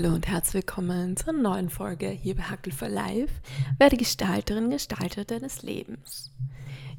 [0.00, 3.34] Hallo und herzlich willkommen zur neuen Folge hier bei Hackel for Life.
[3.80, 6.30] Werde Gestalterin, Gestalter deines Lebens.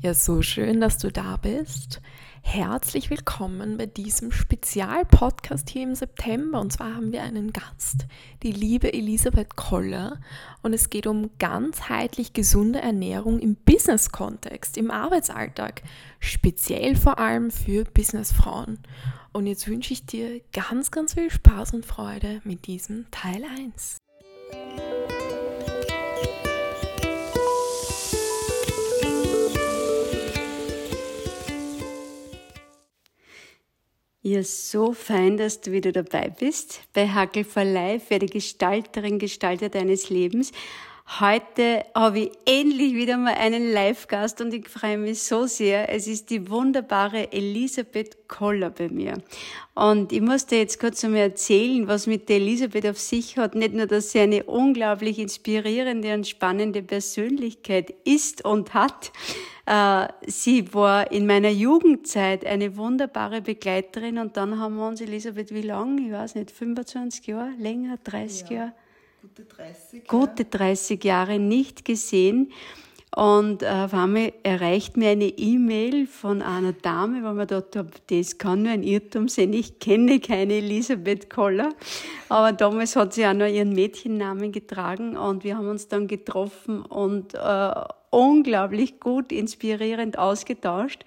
[0.02, 2.02] Ja, so schön, dass du da bist.
[2.42, 6.60] Herzlich willkommen bei diesem Spezialpodcast hier im September.
[6.60, 8.08] Und zwar haben wir einen Gast,
[8.42, 10.20] die liebe Elisabeth Koller.
[10.64, 15.84] Und es geht um ganzheitlich gesunde Ernährung im Business-Kontext, im Arbeitsalltag,
[16.20, 18.80] speziell vor allem für Businessfrauen.
[19.32, 23.99] Und jetzt wünsche ich dir ganz, ganz viel Spaß und Freude mit diesem Teil 1.
[34.22, 36.82] Ja, so fein, dass du wieder dabei bist.
[36.92, 40.52] Bei Hackel for Life, werde Gestalterin, Gestalter deines Lebens.
[41.22, 45.90] Heute habe ich endlich wieder mal einen Live-Gast und ich freue mich so sehr.
[45.90, 49.14] Es ist die wunderbare Elisabeth Koller bei mir.
[49.74, 53.56] Und ich muss dir jetzt kurz einmal erzählen, was mit der Elisabeth auf sich hat.
[53.56, 59.14] Nicht nur, dass sie eine unglaublich inspirierende und spannende Persönlichkeit ist und hat.
[59.70, 65.54] Äh, sie war in meiner Jugendzeit eine wunderbare Begleiterin und dann haben wir uns, Elisabeth,
[65.54, 66.02] wie lange?
[66.02, 68.56] Ich weiß nicht, 25 Jahre, länger, 30 ja.
[68.56, 68.74] Jahre?
[69.22, 70.08] Gute 30.
[70.08, 72.52] Gute 30 Jahre nicht gesehen.
[73.16, 78.40] Und äh, auf einmal erreicht mir eine E-Mail von einer Dame, wo man dachte, das
[78.40, 79.54] kann nur ein Irrtum sein.
[79.54, 81.74] Ich kenne keine Elisabeth Koller.
[82.28, 86.82] Aber damals hat sie auch noch ihren Mädchennamen getragen und wir haben uns dann getroffen
[86.82, 87.74] und äh,
[88.10, 91.06] unglaublich gut, inspirierend ausgetauscht.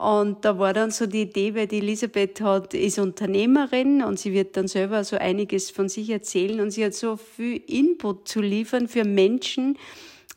[0.00, 4.32] Und da war dann so die Idee, weil die Elisabeth hat, ist Unternehmerin und sie
[4.32, 8.40] wird dann selber so einiges von sich erzählen und sie hat so viel Input zu
[8.40, 9.76] liefern für Menschen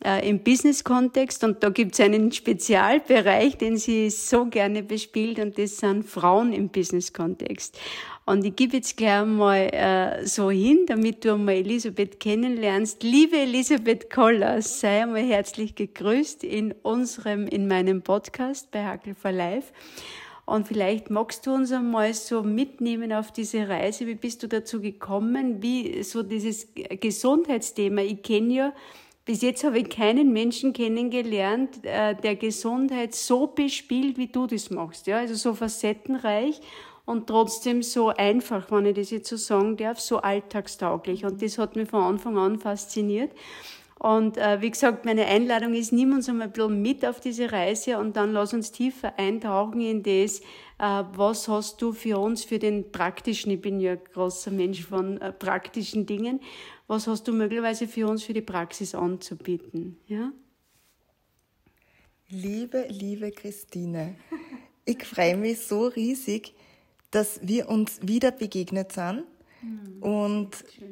[0.04, 1.44] äh, im Business-Kontext.
[1.44, 6.52] Und da gibt es einen Spezialbereich, den sie so gerne bespielt und das sind Frauen
[6.52, 7.78] im Business-Kontext.
[8.26, 13.02] Und ich gebe jetzt gleich mal äh, so hin, damit du einmal Elisabeth kennenlernst.
[13.02, 19.30] Liebe Elisabeth Koller, sei einmal herzlich gegrüßt in unserem, in meinem Podcast bei Hackel for
[19.30, 19.74] Life.
[20.46, 24.06] Und vielleicht magst du uns einmal so mitnehmen auf diese Reise.
[24.06, 25.62] Wie bist du dazu gekommen?
[25.62, 28.00] Wie so dieses Gesundheitsthema?
[28.00, 28.72] Ich kenne ja,
[29.26, 34.70] bis jetzt habe ich keinen Menschen kennengelernt, äh, der Gesundheit so bespielt, wie du das
[34.70, 35.06] machst.
[35.06, 36.62] Ja, also so facettenreich
[37.06, 41.24] und trotzdem so einfach, wenn ich das jetzt so sagen darf, so alltagstauglich.
[41.24, 43.30] Und das hat mich von Anfang an fasziniert.
[43.98, 47.50] Und äh, wie gesagt, meine Einladung ist, nimm uns einmal ein bisschen mit auf diese
[47.52, 50.40] Reise und dann lass uns tiefer eintauchen in das,
[50.78, 54.84] äh, was hast du für uns, für den praktischen, ich bin ja ein großer Mensch
[54.84, 56.40] von äh, praktischen Dingen,
[56.86, 59.96] was hast du möglicherweise für uns, für die Praxis anzubieten?
[60.06, 60.32] Ja?
[62.28, 64.16] Liebe, liebe Christine,
[64.84, 66.54] ich freue mich so riesig,
[67.14, 69.24] dass wir uns wieder begegnet sind
[69.62, 70.02] mhm.
[70.02, 70.50] und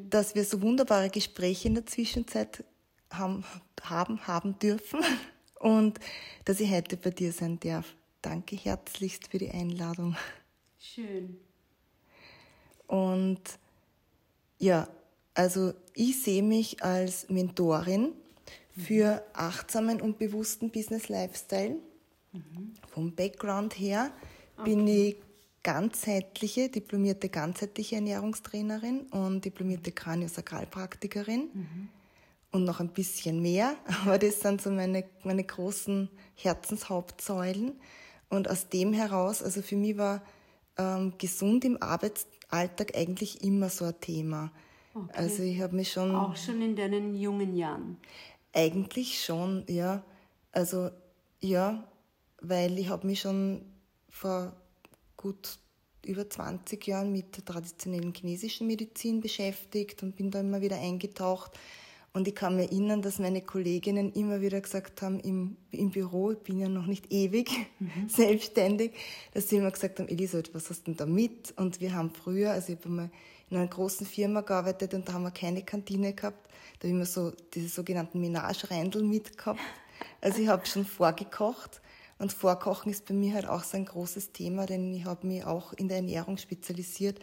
[0.08, 2.62] dass wir so wunderbare Gespräche in der Zwischenzeit
[3.10, 3.44] haben,
[3.82, 5.00] haben, haben dürfen
[5.58, 5.98] und
[6.44, 7.96] dass ich heute bei dir sein darf.
[8.20, 10.16] Danke herzlichst für die Einladung.
[10.78, 11.38] Schön.
[12.86, 13.40] Und
[14.58, 14.86] ja,
[15.34, 18.12] also ich sehe mich als Mentorin
[18.76, 21.78] für achtsamen und bewussten Business Lifestyle.
[22.30, 22.74] Mhm.
[22.90, 24.12] Vom Background her
[24.56, 24.70] okay.
[24.70, 25.16] bin ich
[25.62, 31.88] ganzheitliche, diplomierte ganzheitliche Ernährungstrainerin und diplomierte Kraniosakralpraktikerin mhm.
[32.50, 33.76] und noch ein bisschen mehr.
[34.04, 37.80] Aber das sind so meine, meine großen Herzenshauptsäulen.
[38.28, 40.22] Und aus dem heraus, also für mich war
[40.78, 44.50] ähm, gesund im Arbeitsalltag eigentlich immer so ein Thema.
[44.94, 45.12] Okay.
[45.12, 46.14] Also ich habe mich schon...
[46.14, 47.98] Auch schon in deinen jungen Jahren?
[48.52, 50.02] Eigentlich schon, ja.
[50.50, 50.90] Also
[51.40, 51.84] ja,
[52.40, 53.62] weil ich habe mich schon
[54.08, 54.54] vor
[55.22, 55.58] gut
[56.04, 61.52] über 20 Jahren mit der traditionellen chinesischen Medizin beschäftigt und bin da immer wieder eingetaucht.
[62.14, 66.32] Und ich kann mir erinnern, dass meine Kolleginnen immer wieder gesagt haben, im, im Büro,
[66.32, 67.88] ich bin ja noch nicht ewig mhm.
[68.08, 68.92] selbstständig,
[69.32, 71.54] dass sie immer gesagt haben, Elisabeth, was hast du denn da mit?
[71.56, 73.10] Und wir haben früher, also ich habe mal
[73.48, 76.48] in einer großen Firma gearbeitet und da haben wir keine Kantine gehabt.
[76.78, 79.60] Da habe ich immer so diese sogenannten Menage-Reindl mitgehabt.
[80.20, 81.81] Also ich habe schon vorgekocht
[82.22, 85.44] und Vorkochen ist bei mir halt auch so ein großes Thema, denn ich habe mich
[85.44, 87.18] auch in der Ernährung spezialisiert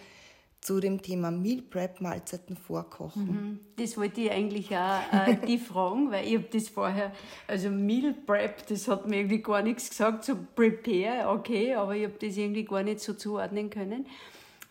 [0.60, 3.26] zu dem Thema Meal Prep, Mahlzeiten vorkochen.
[3.26, 3.60] Mhm.
[3.78, 7.14] Das wollte ich eigentlich auch äh, die fragen, weil ich habe das vorher,
[7.48, 12.04] also Meal Prep, das hat mir irgendwie gar nichts gesagt, so Prepare, okay, aber ich
[12.04, 14.06] habe das irgendwie gar nicht so zuordnen können.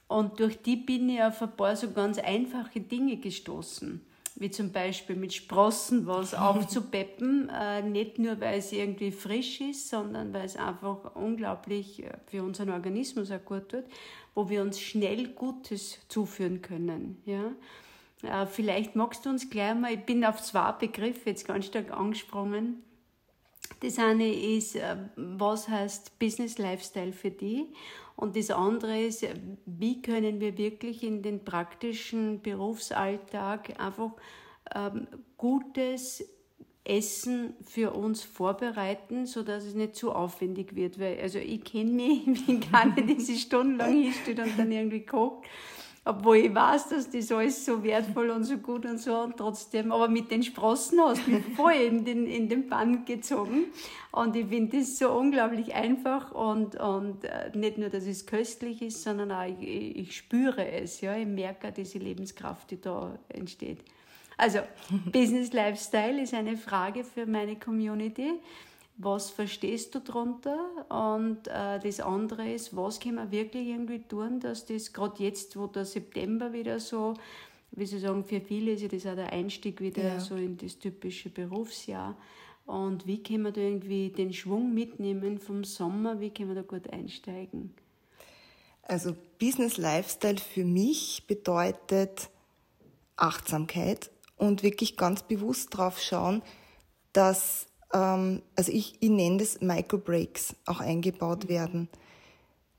[0.08, 4.02] Und durch die bin ich auf ein paar so ganz einfache Dinge gestoßen
[4.38, 9.88] wie zum Beispiel mit Sprossen was aufzupeppen, äh, nicht nur weil es irgendwie frisch ist,
[9.88, 13.84] sondern weil es einfach unglaublich äh, für unseren Organismus auch gut tut,
[14.34, 17.20] wo wir uns schnell Gutes zuführen können.
[17.26, 17.52] Ja?
[18.22, 21.90] Äh, vielleicht magst du uns gleich mal, ich bin auf zwei Begriffe jetzt ganz stark
[21.90, 22.82] angesprungen.
[23.80, 27.66] Das eine ist, äh, was heißt Business Lifestyle für dich?
[28.16, 29.24] Und das andere ist,
[29.64, 34.10] wie können wir wirklich in den praktischen Berufsalltag einfach
[34.74, 35.06] ähm,
[35.36, 36.28] gutes
[36.82, 40.98] Essen für uns vorbereiten, sodass es nicht zu aufwendig wird.
[40.98, 44.72] Weil, also ich kenne mich, ich bin gar nicht, dass ich stundenlang hinsteht und dann
[44.72, 45.44] irgendwie kocht
[46.08, 49.92] obwohl ich weiß, dass das alles so wertvoll und so gut und so und trotzdem,
[49.92, 53.66] aber mit den Sprossen hast du mich voll in den, in den Bann gezogen.
[54.10, 58.80] Und ich finde das so unglaublich einfach und, und äh, nicht nur, dass es köstlich
[58.80, 63.80] ist, sondern auch ich, ich spüre es, ja, ich merke diese Lebenskraft, die da entsteht.
[64.38, 64.60] Also,
[65.12, 68.32] Business Lifestyle ist eine Frage für meine Community
[68.98, 70.58] was verstehst du darunter?
[70.88, 75.56] Und äh, das andere ist, was können wir wirklich irgendwie tun, dass das gerade jetzt,
[75.56, 77.14] wo der September wieder so,
[77.70, 80.20] wie Sie sagen, für viele ist ja das auch der Einstieg wieder ja.
[80.20, 82.16] so in das typische Berufsjahr.
[82.66, 86.20] Und wie können wir da irgendwie den Schwung mitnehmen vom Sommer?
[86.20, 87.72] Wie können wir da gut einsteigen?
[88.82, 92.30] Also Business Lifestyle für mich bedeutet
[93.16, 96.42] Achtsamkeit und wirklich ganz bewusst drauf schauen,
[97.12, 101.48] dass ähm, also ich, ich nenne das Microbreaks, auch eingebaut mhm.
[101.48, 101.88] werden.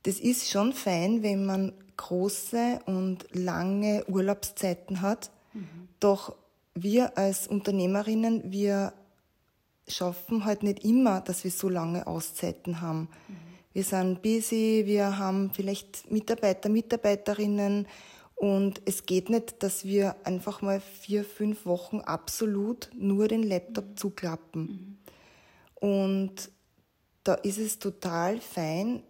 [0.04, 5.32] Das ist schon fein, wenn man große und lange Urlaubszeiten hat.
[5.54, 5.90] Mhm.
[6.00, 6.36] Doch
[6.74, 8.94] wir als Unternehmerinnen, wir
[9.88, 13.10] schaffen halt nicht immer, dass wir so lange Auszeiten haben.
[13.28, 13.36] Mhm.
[13.74, 17.88] Wir sind busy, wir haben vielleicht Mitarbeiter, Mitarbeiterinnen
[18.36, 23.86] und es geht nicht, dass wir einfach mal vier, fünf Wochen absolut nur den Laptop
[23.86, 23.98] mhm.
[23.98, 24.62] zuklappen.
[24.62, 24.89] Mhm.
[25.80, 26.52] Und
[27.24, 29.04] da ist es total fein,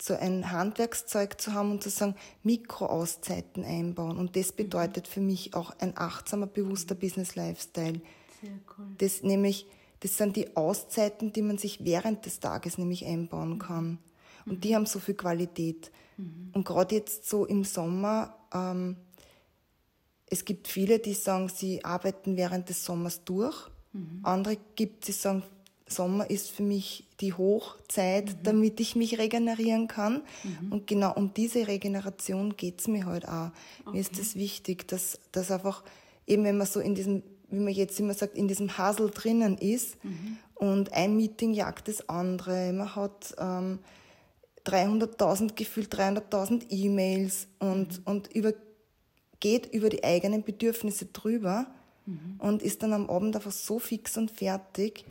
[0.00, 4.16] so ein Handwerkszeug zu haben und zu sagen, Mikroauszeiten einbauen.
[4.16, 8.00] Und das bedeutet für mich auch ein achtsamer, bewusster Business-Lifestyle.
[8.40, 8.86] Sehr cool.
[8.98, 9.66] Das nämlich,
[10.00, 13.98] das sind die Auszeiten, die man sich während des Tages nämlich einbauen kann.
[14.46, 14.74] Und die mhm.
[14.76, 15.92] haben so viel Qualität.
[16.16, 16.50] Mhm.
[16.54, 18.96] Und gerade jetzt so im Sommer, ähm,
[20.26, 23.68] es gibt viele, die sagen, sie arbeiten während des Sommers durch.
[23.92, 24.20] Mhm.
[24.22, 25.42] Andere gibt, die sagen,
[25.90, 28.42] Sommer ist für mich die Hochzeit, mhm.
[28.42, 30.22] damit ich mich regenerieren kann.
[30.42, 30.72] Mhm.
[30.72, 33.50] Und genau um diese Regeneration geht es mir halt auch.
[33.80, 33.92] Okay.
[33.92, 35.82] Mir ist das wichtig, dass, dass einfach,
[36.26, 39.58] eben wenn man so in diesem, wie man jetzt immer sagt, in diesem Hasel drinnen
[39.58, 40.38] ist mhm.
[40.54, 42.72] und ein Meeting jagt das andere.
[42.72, 43.80] Man hat ähm,
[44.64, 48.04] 300.000 gefühlt, 300.000 E-Mails und, mhm.
[48.04, 48.52] und über,
[49.40, 51.66] geht über die eigenen Bedürfnisse drüber
[52.06, 52.36] mhm.
[52.38, 55.04] und ist dann am Abend einfach so fix und fertig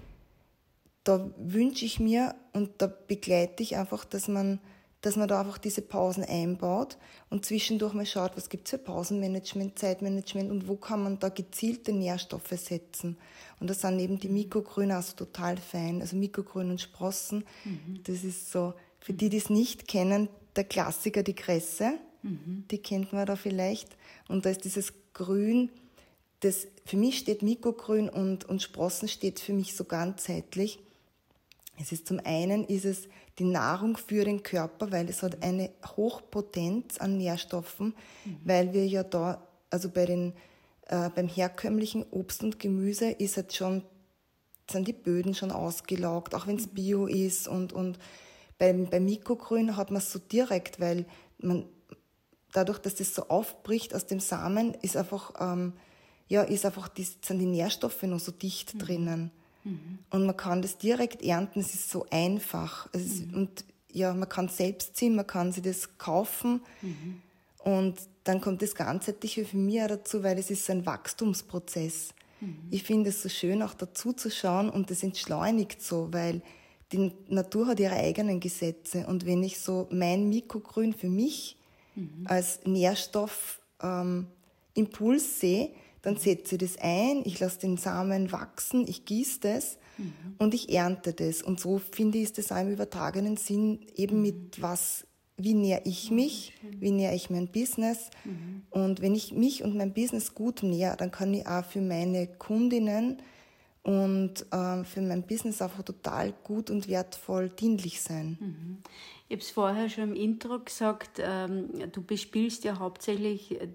[1.03, 4.59] da wünsche ich mir und da begleite ich einfach, dass man,
[5.01, 6.97] dass man da einfach diese Pausen einbaut
[7.29, 11.29] und zwischendurch mal schaut, was gibt es für Pausenmanagement, Zeitmanagement und wo kann man da
[11.29, 13.17] gezielte Nährstoffe setzen.
[13.59, 16.01] Und das sind eben die Mikrogrüne also total fein.
[16.01, 18.01] Also Mikrogrün und Sprossen, mhm.
[18.03, 22.65] das ist so, für die, die es nicht kennen, der Klassiker, die Kresse, mhm.
[22.69, 23.95] die kennt man da vielleicht.
[24.27, 25.71] Und da ist dieses Grün,
[26.41, 30.79] das, für mich steht Mikrogrün und, und Sprossen steht für mich so ganzheitlich.
[31.79, 33.07] Es ist zum einen ist es
[33.39, 37.95] die Nahrung für den Körper, weil es hat eine Hochpotenz an Nährstoffen,
[38.25, 38.37] mhm.
[38.43, 40.33] weil wir ja da, also bei den,
[40.87, 43.83] äh, beim herkömmlichen Obst und Gemüse ist halt schon,
[44.69, 46.73] sind die Böden schon ausgelaugt, auch wenn es mhm.
[46.73, 47.97] Bio ist und, und
[48.57, 51.05] beim, beim Mikrogrün hat man es so direkt, weil
[51.37, 51.65] man,
[52.51, 55.73] dadurch, dass das so aufbricht aus dem Samen, ist einfach, ähm,
[56.27, 58.79] ja, ist einfach, die, sind die Nährstoffe noch so dicht mhm.
[58.79, 59.31] drinnen.
[59.63, 59.99] Mhm.
[60.09, 62.91] Und man kann das direkt ernten, es ist so einfach.
[62.93, 63.33] Ist, mhm.
[63.33, 66.61] Und ja, man kann es selbst ziehen, man kann sich das kaufen.
[66.81, 67.21] Mhm.
[67.63, 72.13] Und dann kommt das Ganzheitliche für mich auch dazu, weil es ist so ein Wachstumsprozess.
[72.41, 72.57] Mhm.
[72.69, 76.41] Ich finde es so schön, auch dazu zu schauen und das entschleunigt so, weil
[76.91, 79.05] die Natur hat ihre eigenen Gesetze.
[79.07, 81.57] Und wenn ich so mein Mikrogrün für mich
[81.95, 82.25] mhm.
[82.25, 84.27] als Nährstoff ähm,
[84.73, 89.77] Impuls sehe, dann setze ich das ein, ich lasse den Samen wachsen, ich gieße das
[89.97, 90.13] mhm.
[90.37, 91.41] und ich ernte das.
[91.41, 94.21] Und so finde ich, ist das auch im übertragenen Sinn eben mhm.
[94.21, 95.05] mit was,
[95.37, 98.09] wie nähere ich mich, wie nähere ich mein Business.
[98.23, 98.63] Mhm.
[98.69, 102.27] Und wenn ich mich und mein Business gut nähere, dann kann ich auch für meine
[102.27, 103.21] Kundinnen
[103.83, 108.37] und äh, für mein Business einfach total gut und wertvoll dienlich sein.
[108.39, 108.77] Mhm.
[109.27, 113.67] Ich habe es vorher schon im Intro gesagt, ähm, du bespielst ja hauptsächlich äh,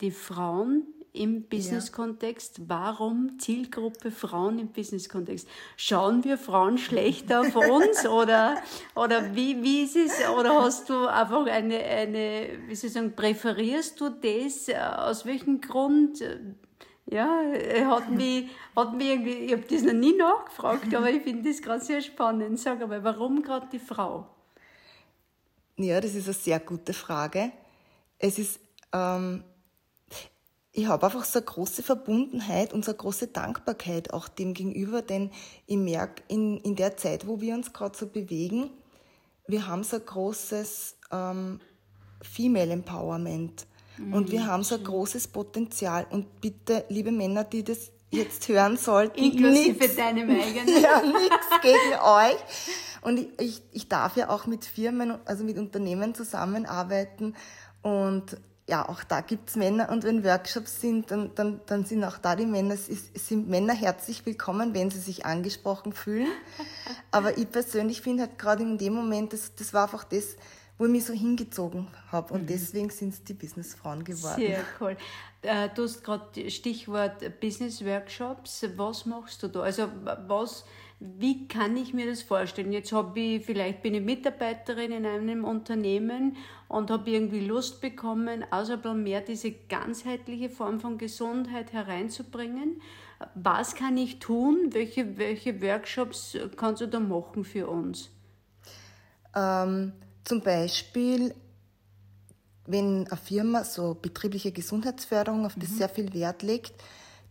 [0.00, 2.62] die Frauen im Business-Kontext.
[2.68, 5.46] Warum Zielgruppe Frauen im Business-Kontext?
[5.76, 8.56] Schauen wir Frauen schlechter auf uns oder,
[8.94, 10.26] oder wie, wie ist es?
[10.28, 14.68] Oder hast du einfach eine, eine, wie soll ich sagen, präferierst du das?
[14.74, 16.24] Aus welchem Grund?
[17.06, 17.42] Ja,
[17.86, 21.60] hat mich, hat mich irgendwie, ich habe das noch nie nachgefragt, aber ich finde das
[21.60, 22.58] gerade sehr spannend.
[22.58, 24.26] Sag aber, warum gerade die Frau?
[25.76, 27.52] Ja, das ist eine sehr gute Frage.
[28.18, 28.60] Es ist,
[28.92, 29.44] ähm,
[30.72, 35.02] ich habe einfach so eine große Verbundenheit und so eine große Dankbarkeit auch dem gegenüber,
[35.02, 35.30] denn
[35.66, 38.70] ich merke, in, in der Zeit, wo wir uns gerade so bewegen,
[39.46, 41.60] wir haben so ein großes ähm,
[42.22, 43.66] Female Empowerment
[43.98, 46.06] mhm, und wir haben so ein großes Potenzial.
[46.08, 50.82] Und bitte, liebe Männer, die das jetzt hören sollten, inklusive nix, deinem eigenen.
[50.82, 52.38] Ja, nichts gegen euch.
[53.02, 57.34] Und ich, ich, ich darf ja auch mit Firmen, also mit Unternehmen zusammenarbeiten
[57.82, 58.36] und
[58.68, 62.36] ja, auch da gibt's Männer und wenn Workshops sind, dann, dann, dann sind auch da
[62.36, 66.28] die Männer, es, ist, es sind Männer herzlich willkommen, wenn sie sich angesprochen fühlen.
[67.10, 70.36] Aber ich persönlich finde halt gerade in dem Moment, das, das war einfach das,
[70.78, 72.34] wo ich mich so hingezogen habe.
[72.34, 72.46] Und mhm.
[72.46, 74.40] deswegen sind es die Businessfrauen geworden.
[74.40, 74.96] Sehr cool.
[75.42, 78.64] Äh, du hast gerade Stichwort Business Workshops.
[78.76, 79.60] Was machst du da?
[79.62, 79.88] Also
[80.26, 80.64] was
[81.18, 82.72] wie kann ich mir das vorstellen?
[82.72, 86.36] Jetzt habe ich, vielleicht bin ich Mitarbeiterin in einem Unternehmen
[86.68, 92.80] und habe irgendwie Lust bekommen, also mehr diese ganzheitliche Form von Gesundheit hereinzubringen.
[93.34, 94.68] Was kann ich tun?
[94.70, 98.10] Welche, welche Workshops kannst du da machen für uns?
[99.34, 99.92] Ähm,
[100.24, 101.34] zum Beispiel,
[102.66, 105.74] wenn eine Firma so betriebliche Gesundheitsförderung, auf das mhm.
[105.78, 106.74] sehr viel Wert legt,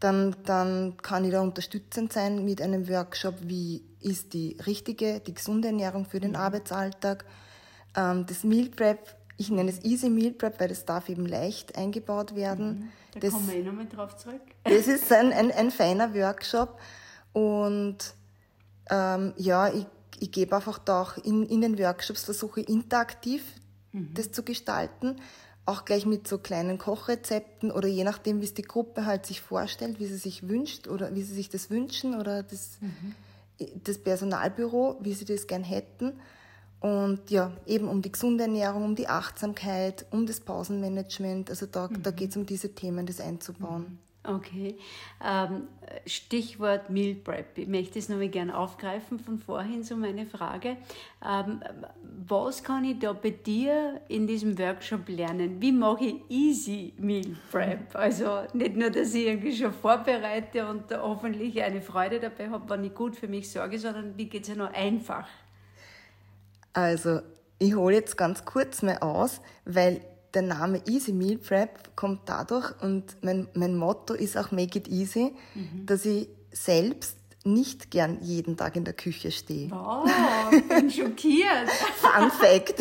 [0.01, 5.33] dann, dann kann ich da unterstützend sein mit einem Workshop, wie ist die richtige, die
[5.33, 6.37] gesunde Ernährung für den mhm.
[6.37, 7.23] Arbeitsalltag.
[7.95, 11.77] Ähm, das Meal Prep, ich nenne es Easy Meal Prep, weil das darf eben leicht
[11.77, 12.67] eingebaut werden.
[12.67, 12.91] Mhm.
[13.13, 14.41] Da das, kommen wir eh nochmal drauf zurück.
[14.63, 16.79] Das ist ein, ein, ein feiner Workshop
[17.33, 17.97] und
[18.89, 19.85] ähm, ja, ich,
[20.19, 23.43] ich gebe einfach da auch in, in den Workshops, versuche interaktiv
[23.91, 24.13] mhm.
[24.15, 25.17] das zu gestalten
[25.65, 29.41] auch gleich mit so kleinen Kochrezepten oder je nachdem, wie es die Gruppe halt sich
[29.41, 33.15] vorstellt, wie sie sich wünscht oder wie sie sich das wünschen oder das, mhm.
[33.83, 36.13] das Personalbüro, wie sie das gern hätten.
[36.79, 41.51] Und ja, eben um die gesunde Ernährung, um die Achtsamkeit, um das Pausenmanagement.
[41.51, 42.01] Also da, mhm.
[42.01, 43.99] da geht es um diese Themen, das einzubauen.
[44.23, 44.77] Okay.
[45.23, 45.67] Ähm,
[46.05, 47.57] Stichwort Meal Prep.
[47.57, 50.77] Ich möchte es nochmal gerne aufgreifen von vorhin, so meine Frage.
[51.27, 51.61] Ähm,
[52.27, 55.59] was kann ich da bei dir in diesem Workshop lernen?
[55.59, 57.95] Wie mache ich easy Meal Prep?
[57.95, 62.83] Also nicht nur, dass ich irgendwie schon vorbereite und hoffentlich eine Freude dabei habe, wenn
[62.83, 65.27] ich gut für mich sorge, sondern wie geht es ja noch einfach?
[66.73, 67.21] Also,
[67.57, 70.01] ich hole jetzt ganz kurz mal aus, weil
[70.33, 74.87] der Name Easy Meal Prep kommt dadurch und mein, mein Motto ist auch Make it
[74.87, 75.85] easy, mhm.
[75.85, 79.69] dass ich selbst nicht gern jeden Tag in der Küche stehe.
[79.73, 80.05] Oh,
[80.51, 81.69] ich bin schockiert.
[81.95, 82.75] Fun Fact.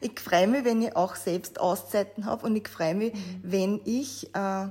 [0.00, 3.40] ich freue mich, wenn ich auch selbst Auszeiten habe und ich freue mich, mhm.
[3.42, 4.68] wenn ich, äh,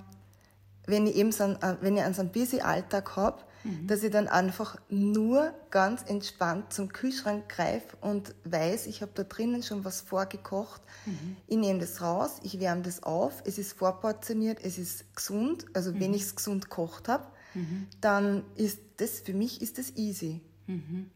[0.86, 3.88] wenn ich eben so einen, äh, wenn ich einen so einen busy Alltag habe, mhm.
[3.88, 9.24] dass ich dann einfach nur ganz entspannt zum Kühlschrank greife und weiß, ich habe da
[9.24, 10.82] drinnen schon was vorgekocht.
[11.06, 11.38] Mhm.
[11.48, 15.66] Ich nehme das raus, ich wärme das auf, es ist vorportioniert, es ist gesund.
[15.74, 16.16] Also wenn mhm.
[16.16, 17.88] ich es gesund gekocht habe, mhm.
[18.02, 20.42] dann ist das, für mich ist das easy.
[20.68, 21.10] Mhm.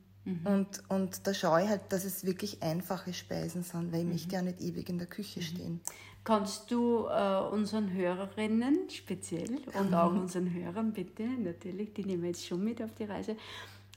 [0.43, 4.35] Und, und da schaue ich halt, dass es wirklich einfache Speisen sind, weil ich möchte
[4.35, 5.79] ja nicht ewig in der Küche stehen.
[6.27, 12.31] Kannst du äh, unseren Hörerinnen speziell und auch unseren Hörern bitte, natürlich, die nehmen wir
[12.31, 13.37] jetzt schon mit auf die Reise,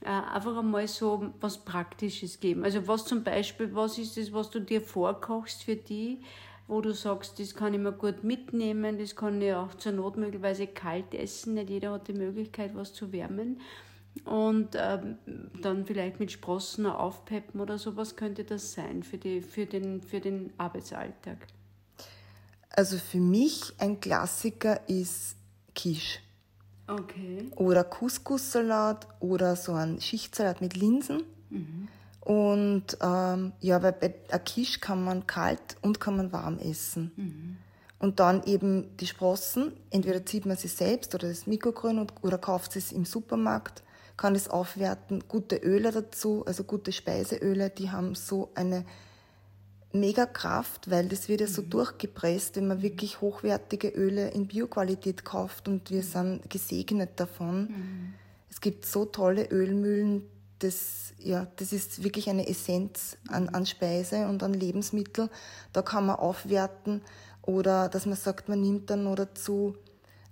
[0.01, 2.63] äh, einfach einmal so was Praktisches geben.
[2.63, 6.21] Also was zum Beispiel, was ist das, was du dir vorkochst für die,
[6.69, 10.15] wo du sagst, das kann ich mir gut mitnehmen, das kann ich auch zur Not
[10.15, 13.59] möglicherweise kalt essen, nicht jeder hat die Möglichkeit, was zu wärmen.
[14.23, 15.17] Und ähm,
[15.61, 20.21] dann vielleicht mit Sprossen aufpeppen oder sowas könnte das sein für, die, für, den, für
[20.21, 21.37] den Arbeitsalltag.
[22.73, 25.35] Also für mich ein Klassiker ist
[25.75, 26.19] Quiche.
[26.87, 27.49] Okay.
[27.55, 31.23] Oder Couscous-Salat oder so ein Schichtsalat mit Linsen.
[31.49, 31.87] Mhm.
[32.21, 37.11] Und ähm, ja, weil bei einer Quiche kann man kalt und kann man warm essen.
[37.15, 37.57] Mhm.
[37.99, 42.75] Und dann eben die Sprossen, entweder zieht man sie selbst oder das Mikrogrün oder kauft
[42.75, 43.83] es im Supermarkt,
[44.17, 45.23] kann es aufwerten.
[45.27, 48.85] Gute Öle dazu, also gute Speiseöle, die haben so eine
[49.93, 51.69] mega Kraft, weil das wird ja so mhm.
[51.69, 57.61] durchgepresst, wenn man wirklich hochwertige Öle in Bioqualität kauft und wir sind gesegnet davon.
[57.61, 58.13] Mhm.
[58.49, 60.23] Es gibt so tolle Ölmühlen,
[60.59, 65.29] das, ja, das ist wirklich eine Essenz an, an Speise und an Lebensmittel.
[65.73, 67.01] Da kann man aufwerten
[67.41, 69.75] Oder dass man sagt, man nimmt dann noch dazu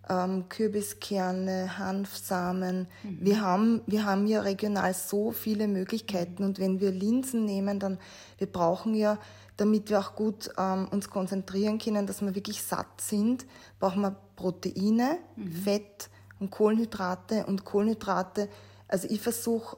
[0.10, 2.88] ähm, Kürbiskerne, Hanfsamen.
[3.04, 3.18] Mhm.
[3.22, 8.00] Wir, haben, wir haben ja regional so viele Möglichkeiten und wenn wir Linsen nehmen, dann
[8.38, 9.20] wir brauchen ja,
[9.58, 13.46] damit wir auch gut ähm, uns konzentrieren können, dass wir wirklich satt sind,
[13.80, 15.52] brauchen wir Proteine, mhm.
[15.52, 18.50] Fett und Kohlenhydrate und Kohlenhydrate.
[18.88, 19.78] Also ich versuche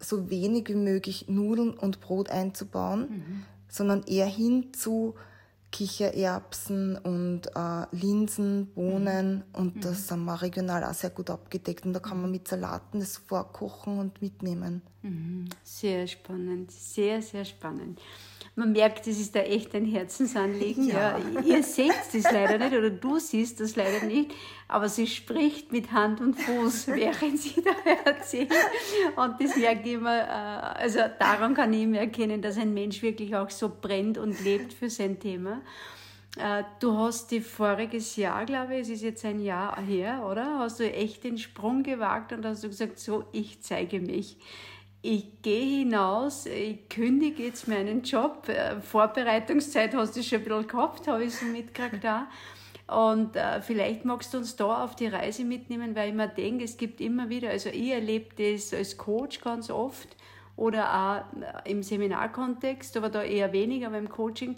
[0.00, 3.42] so wenig wie möglich Nudeln und Brot einzubauen, mhm.
[3.68, 5.14] sondern eher hin zu
[5.72, 9.42] Kichererbsen und äh, Linsen, Bohnen mhm.
[9.60, 9.80] und mhm.
[9.80, 13.16] das haben wir regional auch sehr gut abgedeckt und da kann man mit Salaten das
[13.16, 14.82] vorkochen und mitnehmen.
[15.02, 15.48] Mhm.
[15.64, 17.98] Sehr spannend, sehr, sehr spannend
[18.54, 20.88] man merkt, es ist da echt ein Herzensanliegen.
[20.88, 21.18] Ja.
[21.18, 21.40] ja.
[21.40, 24.32] Ihr seht es leider nicht oder du siehst das leider nicht,
[24.68, 28.52] aber sie spricht mit Hand und Fuß, während sie da erzählt.
[29.16, 33.00] Und das merke ich immer, äh, also daran kann ich immer erkennen, dass ein Mensch
[33.02, 35.62] wirklich auch so brennt und lebt für sein Thema.
[36.36, 40.58] Äh, du hast die voriges Jahr, glaube ich, es ist jetzt ein Jahr her, oder?
[40.58, 44.36] Hast du echt den Sprung gewagt und hast du gesagt, so, ich zeige mich
[45.02, 48.48] ich gehe hinaus, ich kündige jetzt meinen Job.
[48.48, 52.28] Äh, Vorbereitungszeit hast du schon ein bisschen gehabt, habe ich so mitgekriegt da.
[52.86, 56.64] Und äh, vielleicht magst du uns da auf die Reise mitnehmen, weil ich mir denke,
[56.64, 60.16] es gibt immer wieder, also ich erlebe das als Coach ganz oft
[60.56, 64.56] oder auch im Seminarkontext, aber da eher weniger beim Coaching,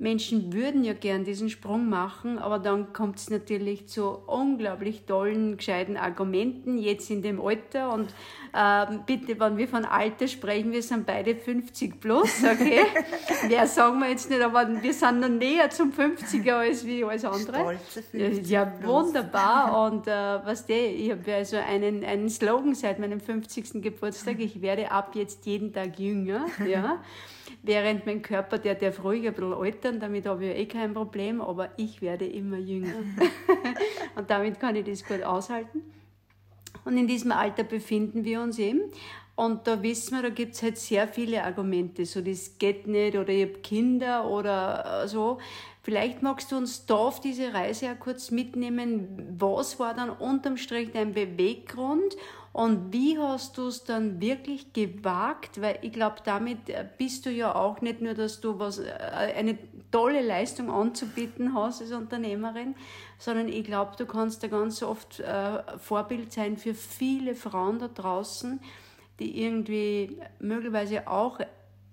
[0.00, 5.58] Menschen würden ja gern diesen Sprung machen, aber dann kommt es natürlich zu unglaublich tollen,
[5.58, 7.92] gescheiten Argumenten, jetzt in dem Alter.
[7.92, 8.14] Und
[8.52, 12.82] äh, bitte, wenn wir von Alter sprechen, wir sind beide 50 plus, okay?
[13.48, 17.24] Wer sagen wir jetzt nicht, aber wir sind noch näher zum 50er als wie alles
[17.24, 17.78] andere.
[18.12, 19.86] ja, wunderbar.
[19.92, 23.82] Und äh, was der, ich habe also einen, einen Slogan seit meinem 50.
[23.82, 26.46] Geburtstag, ich werde ab jetzt jeden Tag jünger.
[26.66, 27.00] Ja
[27.62, 31.40] während mein Körper, der darf ruhig ein bisschen altern, damit habe ich eh kein Problem,
[31.40, 32.94] aber ich werde immer jünger.
[34.16, 35.82] und damit kann ich das gut aushalten.
[36.84, 38.82] Und in diesem Alter befinden wir uns eben.
[39.36, 42.04] Und da wissen wir, da gibt es halt sehr viele Argumente.
[42.04, 45.38] So, das geht nicht oder ich habe Kinder oder so.
[45.82, 49.36] Vielleicht magst du uns da auf diese Reise ja kurz mitnehmen.
[49.38, 52.16] Was war dann unterm Strich dein Beweggrund
[52.52, 55.60] und wie hast du es dann wirklich gewagt?
[55.60, 58.90] Weil ich glaube, damit äh, bist du ja auch nicht nur, dass du was, äh,
[59.36, 59.56] eine
[59.92, 62.74] tolle Leistung anzubieten hast als Unternehmerin,
[63.18, 67.86] sondern ich glaube, du kannst da ganz oft äh, Vorbild sein für viele Frauen da
[67.86, 68.60] draußen,
[69.20, 71.38] die irgendwie möglicherweise auch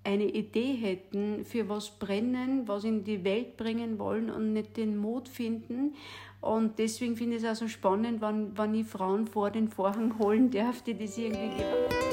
[0.02, 4.96] eine Idee hätten, für was brennen, was in die Welt bringen wollen und nicht den
[4.96, 5.94] Mut finden.
[6.40, 10.18] Und deswegen finde ich es auch so spannend, wenn, wenn ich Frauen vor den Vorhang
[10.18, 12.08] holen darf, die das irgendwie gibt.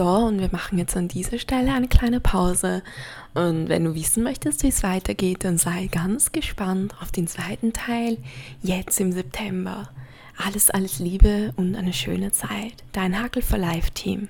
[0.00, 2.82] So, und wir machen jetzt an dieser Stelle eine kleine Pause.
[3.34, 7.74] Und wenn du wissen möchtest, wie es weitergeht, dann sei ganz gespannt auf den zweiten
[7.74, 8.16] Teil
[8.62, 9.90] jetzt im September.
[10.38, 12.82] Alles, alles Liebe und eine schöne Zeit.
[12.92, 14.28] Dein Hakel for Life Team.